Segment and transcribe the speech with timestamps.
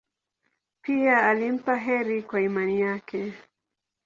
[0.81, 3.33] Pia alimpa heri kwa imani yake.